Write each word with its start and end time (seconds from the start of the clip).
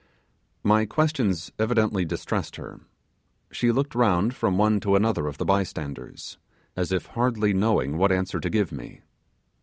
My 0.63 0.87
questions 0.87 1.51
evidently 1.59 2.05
distressed 2.05 2.55
her. 2.55 2.79
She 3.51 3.71
looked 3.71 3.93
round 3.93 4.33
from 4.35 4.57
one 4.57 4.79
to 4.79 4.95
another 4.95 5.27
of 5.27 5.37
the 5.37 5.45
bystanders, 5.45 6.39
as 6.75 6.91
if 6.91 7.05
hardly 7.05 7.53
knowing 7.53 7.99
what 7.99 8.11
answer 8.11 8.39
to 8.39 8.49
give 8.49 8.71
me. 8.71 9.01